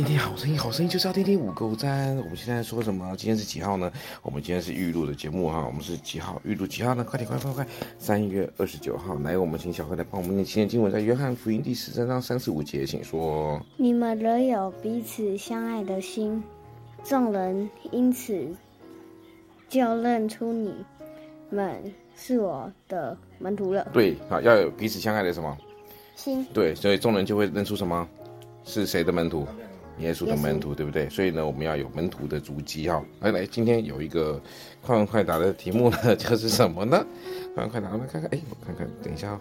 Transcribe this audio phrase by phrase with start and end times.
[0.00, 2.16] 听听好声音，好声音就是要听听五个赞。
[2.16, 3.14] 我们现在说什么？
[3.18, 3.92] 今天是几号呢？
[4.22, 5.62] 我们今天是预录的节目哈。
[5.66, 6.40] 我们是几号？
[6.42, 7.04] 预录几号呢？
[7.04, 7.66] 快点，快快快！
[7.98, 13.60] 三月二十九号，来，我们请小慧来帮我们念今天经文，在约翰福音第十三章三十五节，请说。
[13.76, 16.42] 你们仍有彼此相爱的心，
[17.04, 18.48] 众人因此
[19.68, 20.74] 就认出你
[21.50, 21.76] 们
[22.16, 23.86] 是我的门徒了。
[23.92, 25.54] 对，好，要有彼此相爱的什么
[26.16, 26.42] 心？
[26.54, 28.08] 对，所以众人就会认出什么？
[28.64, 29.46] 是谁的门徒？
[29.98, 31.08] 耶稣的门徒，对不对？
[31.08, 33.02] 所以呢，我们要有门徒的足迹哈。
[33.20, 34.40] 来来，今天有一个
[34.82, 37.04] 快问快答的题目呢， 就是什么呢？
[37.54, 39.40] 快问快答，我们看看，哎，我看看，等一下啊，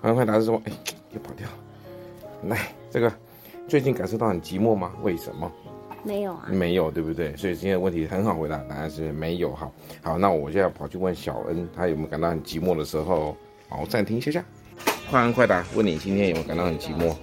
[0.00, 0.60] 快问快答是什么？
[0.64, 0.72] 哎，
[1.12, 1.46] 又跑掉。
[2.44, 3.12] 来，这个
[3.68, 4.92] 最近感受到很寂寞吗？
[5.02, 5.50] 为什么？
[6.02, 6.48] 没有啊。
[6.50, 7.36] 没有，对不对？
[7.36, 9.50] 所以今天的问题很好回答，答案是没有。
[9.50, 9.70] 哈，
[10.02, 13.36] 好，那我现在跑去问小恩，他有没有感到很寂寞的时候？
[13.68, 14.44] 好，暂停一下下。
[15.10, 17.14] 快问快答，问你今天有没有感到很寂寞？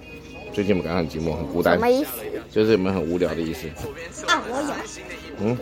[0.58, 1.74] 最近有没有感到很寂寞、很孤单？
[1.74, 2.10] 什么意思？
[2.50, 3.68] 就是有没有很无聊的意思？
[4.26, 4.74] 啊，我有。
[5.38, 5.56] 嗯，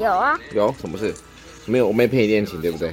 [0.00, 0.36] 有啊。
[0.52, 1.14] 有什么事？
[1.66, 2.92] 没有，我没陪你练琴，对不对？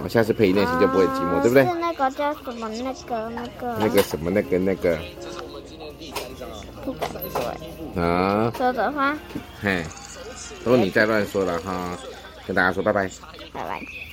[0.00, 1.64] 好，下次陪你练琴就不会寂寞，对不对？
[1.64, 2.70] 是那个叫什么？
[2.70, 3.76] 那个那个。
[3.80, 4.30] 那个什么？
[4.30, 4.96] 那个那个。
[5.20, 6.48] 这是我们今天第三章。
[6.84, 8.00] 不对。
[8.00, 8.52] 啊。
[8.56, 9.18] 说的话。
[9.60, 9.82] 嘿，
[10.64, 11.98] 都是你在乱说了哈，
[12.46, 13.10] 跟大家说拜拜。
[13.52, 14.07] 拜拜。